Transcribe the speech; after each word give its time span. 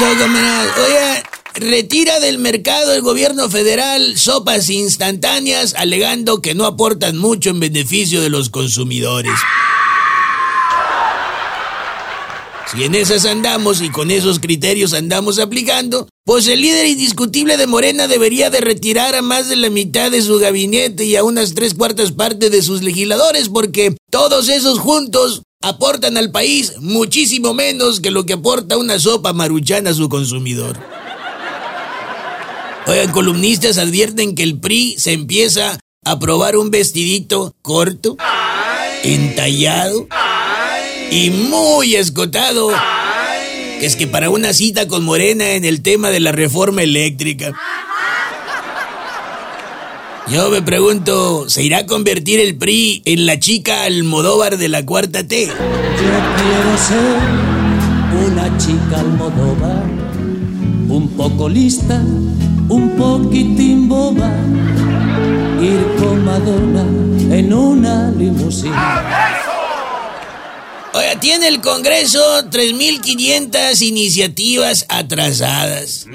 Oye, 0.00 1.22
retira 1.54 2.20
del 2.20 2.38
mercado 2.38 2.94
el 2.94 3.02
gobierno 3.02 3.50
federal 3.50 4.16
sopas 4.16 4.70
instantáneas 4.70 5.74
alegando 5.74 6.40
que 6.40 6.54
no 6.54 6.66
aportan 6.66 7.18
mucho 7.18 7.50
en 7.50 7.58
beneficio 7.58 8.20
de 8.20 8.30
los 8.30 8.48
consumidores. 8.48 9.32
Si 12.70 12.84
en 12.84 12.94
esas 12.94 13.24
andamos 13.24 13.80
y 13.80 13.88
con 13.88 14.12
esos 14.12 14.38
criterios 14.38 14.92
andamos 14.92 15.40
aplicando, 15.40 16.06
pues 16.24 16.46
el 16.46 16.60
líder 16.60 16.86
indiscutible 16.86 17.56
de 17.56 17.66
Morena 17.66 18.06
debería 18.06 18.50
de 18.50 18.60
retirar 18.60 19.16
a 19.16 19.22
más 19.22 19.48
de 19.48 19.56
la 19.56 19.70
mitad 19.70 20.12
de 20.12 20.22
su 20.22 20.38
gabinete 20.38 21.06
y 21.06 21.16
a 21.16 21.24
unas 21.24 21.54
tres 21.54 21.74
cuartas 21.74 22.12
partes 22.12 22.52
de 22.52 22.62
sus 22.62 22.82
legisladores 22.82 23.48
porque 23.48 23.96
todos 24.10 24.48
esos 24.48 24.78
juntos 24.78 25.42
aportan 25.60 26.16
al 26.16 26.30
país 26.30 26.74
muchísimo 26.78 27.52
menos 27.52 28.00
que 28.00 28.10
lo 28.10 28.24
que 28.24 28.34
aporta 28.34 28.76
una 28.76 28.98
sopa 28.98 29.32
maruchana 29.32 29.90
a 29.90 29.94
su 29.94 30.08
consumidor. 30.08 30.78
Oigan, 32.86 33.12
columnistas 33.12 33.76
advierten 33.76 34.34
que 34.34 34.42
el 34.42 34.58
PRI 34.58 34.96
se 34.98 35.12
empieza 35.12 35.78
a 36.04 36.18
probar 36.18 36.56
un 36.56 36.70
vestidito 36.70 37.54
corto, 37.60 38.16
entallado 39.02 40.06
y 41.10 41.30
muy 41.30 41.96
escotado. 41.96 42.70
Que 43.78 43.86
es 43.86 43.94
que 43.94 44.06
para 44.06 44.30
una 44.30 44.54
cita 44.54 44.88
con 44.88 45.04
Morena 45.04 45.50
en 45.52 45.64
el 45.64 45.82
tema 45.82 46.10
de 46.10 46.20
la 46.20 46.32
reforma 46.32 46.82
eléctrica. 46.82 47.52
Yo 50.30 50.50
me 50.50 50.60
pregunto, 50.60 51.48
¿se 51.48 51.62
irá 51.62 51.78
a 51.78 51.86
convertir 51.86 52.38
el 52.38 52.58
PRI 52.58 53.00
en 53.06 53.24
la 53.24 53.40
chica 53.40 53.84
Almodóvar 53.84 54.58
de 54.58 54.68
la 54.68 54.84
cuarta 54.84 55.26
T? 55.26 55.46
Yo 55.46 55.52
quiero 55.54 56.78
ser 56.78 58.28
una 58.28 58.58
chica 58.58 59.00
Almodóvar, 59.00 59.84
un 60.88 61.08
poco 61.16 61.48
lista, 61.48 62.02
un 62.68 62.90
poquitín 62.98 63.88
boba, 63.88 64.30
ir 65.62 65.86
con 65.98 66.22
Madonna 66.22 66.84
en 67.34 67.52
una 67.54 68.10
limusina. 68.10 69.38
Oiga, 70.92 71.18
tiene 71.20 71.48
el 71.48 71.62
Congreso 71.62 72.20
3.500 72.50 73.80
iniciativas 73.80 74.84
atrasadas. 74.90 76.06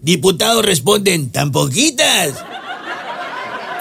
Diputados 0.00 0.64
responden, 0.64 1.30
¿tan 1.30 1.52
poquitas? 1.52 2.42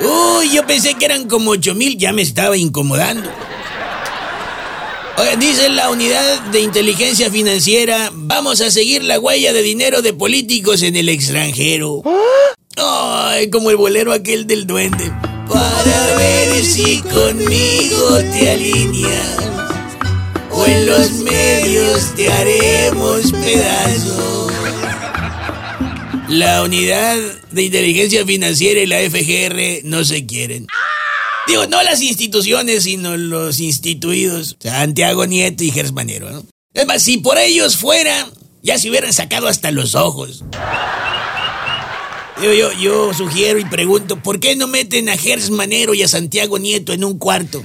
Uy, 0.02 0.52
yo 0.53 0.66
pensé 0.66 0.94
que 0.95 1.05
eran 1.05 1.28
como 1.28 1.53
8.000, 1.55 1.97
ya 1.97 2.14
me 2.14 2.22
estaba 2.22 2.55
incomodando. 2.55 3.30
Oiga, 5.17 5.36
dice 5.36 5.67
la 5.67 5.89
unidad 5.89 6.39
de 6.52 6.61
inteligencia 6.61 7.30
financiera, 7.30 8.09
vamos 8.14 8.61
a 8.61 8.72
seguir 8.72 9.03
la 9.03 9.20
huella 9.20 9.52
de 9.52 9.61
dinero 9.61 10.02
de 10.02 10.14
políticos 10.14 10.81
en 10.81 10.95
el 10.95 11.09
extranjero. 11.09 12.02
Ay, 12.77 13.50
como 13.50 13.70
el 13.70 13.75
bolero 13.75 14.14
aquel 14.14 14.47
del 14.47 14.66
duende. 14.66 15.11
Para 15.50 16.16
ver 16.16 16.64
si 16.64 17.02
conmigo 17.02 18.20
te 18.31 18.52
alineas 18.52 19.38
o 20.52 20.66
en 20.66 20.86
los 20.86 21.11
medios 21.20 22.16
te 22.16 22.31
haremos 22.31 23.31
pedazos. 23.31 24.18
La 26.30 26.61
unidad 26.61 27.17
de 27.49 27.63
inteligencia 27.63 28.23
financiera 28.23 28.80
y 28.80 28.85
la 28.85 28.99
FGR 28.99 29.83
no 29.83 30.05
se 30.05 30.27
quieren. 30.27 30.67
Digo, 31.47 31.66
no 31.66 31.81
las 31.81 32.03
instituciones, 32.03 32.83
sino 32.83 33.17
los 33.17 33.59
instituidos. 33.59 34.55
Santiago 34.59 35.25
Nieto 35.25 35.63
y 35.63 35.71
Gersmanero, 35.71 36.30
¿no? 36.30 36.45
Es 36.75 36.86
más, 36.86 37.02
si 37.02 37.17
por 37.17 37.39
ellos 37.39 37.77
fuera, 37.77 38.30
ya 38.61 38.77
se 38.77 38.91
hubieran 38.91 39.11
sacado 39.11 39.47
hasta 39.47 39.71
los 39.71 39.95
ojos. 39.95 40.44
Digo, 42.39 42.53
yo, 42.53 42.73
yo 42.73 43.11
sugiero 43.16 43.58
y 43.58 43.66
pregunto, 43.66 44.21
¿por 44.21 44.39
qué 44.39 44.55
no 44.55 44.67
meten 44.67 45.09
a 45.09 45.17
Gers 45.17 45.49
Manero 45.49 45.95
y 45.95 46.03
a 46.03 46.08
Santiago 46.08 46.59
Nieto 46.59 46.93
en 46.93 47.03
un 47.03 47.17
cuarto? 47.17 47.64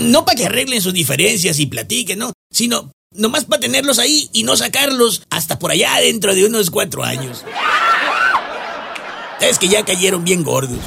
No 0.00 0.24
para 0.24 0.36
que 0.36 0.46
arreglen 0.46 0.82
sus 0.82 0.92
diferencias 0.92 1.60
y 1.60 1.66
platiquen, 1.66 2.18
¿no? 2.18 2.32
Sino 2.50 2.90
nomás 3.14 3.44
para 3.44 3.60
tenerlos 3.60 4.00
ahí 4.00 4.28
y 4.32 4.42
no 4.42 4.56
sacarlos 4.56 5.22
hasta 5.30 5.58
por 5.58 5.70
allá 5.70 5.98
dentro 6.00 6.34
de 6.34 6.46
unos 6.46 6.70
cuatro 6.70 7.04
años. 7.04 7.44
Es 9.42 9.58
que 9.58 9.68
ya 9.68 9.84
cayeron 9.84 10.24
bien 10.24 10.44
gordos. 10.44 10.78